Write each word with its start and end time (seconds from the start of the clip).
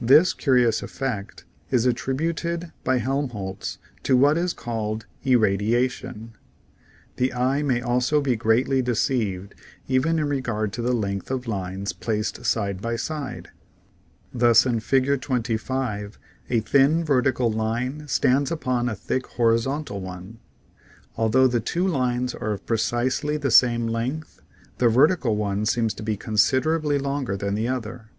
This 0.00 0.32
curious 0.32 0.82
effect 0.82 1.44
is 1.70 1.86
attributed 1.86 2.72
by 2.82 2.98
Helmholtz 2.98 3.78
to 4.02 4.16
what 4.16 4.36
is 4.36 4.52
called 4.52 5.06
irradiation. 5.22 6.32
The 7.18 7.32
eye 7.32 7.62
may 7.62 7.80
also 7.80 8.20
be 8.20 8.34
greatly 8.34 8.82
deceived 8.82 9.54
even 9.86 10.18
in 10.18 10.24
regard 10.26 10.72
to 10.72 10.82
the 10.82 10.92
length 10.92 11.30
of 11.30 11.46
lines 11.46 11.92
placed 11.92 12.44
side 12.44 12.82
by 12.82 12.96
side. 12.96 13.50
ILLUSIONS 14.34 14.34
OF 14.34 14.40
THE 14.40 14.54
SENSES 14.54 14.92
153 14.92 15.56
Thus, 15.56 15.60
in 15.60 15.60
Fig. 15.60 16.16
25 16.16 16.18
a 16.50 16.60
thin 16.68 17.04
vertical 17.04 17.52
line 17.52 18.08
stands 18.08 18.50
upon 18.50 18.88
a 18.88 18.96
thick 18.96 19.28
hor 19.28 19.52
izontal 19.54 20.00
one; 20.00 20.40
although 21.16 21.46
the 21.46 21.60
two 21.60 21.86
lines 21.86 22.34
are 22.34 22.54
of 22.54 22.66
precisely 22.66 23.36
the 23.36 23.52
same 23.52 23.86
length, 23.86 24.40
the 24.78 24.88
vertical 24.88 25.36
one 25.36 25.64
seems 25.64 25.94
to 25.94 26.02
be 26.02 26.16
considerably 26.16 26.98
longer 26.98 27.36
than 27.36 27.54
the 27.54 27.68
other. 27.68 28.10